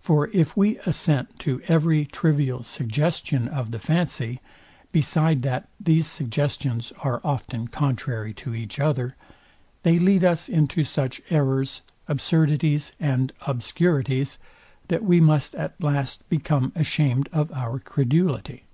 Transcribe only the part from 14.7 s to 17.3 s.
that we must at last become ashamed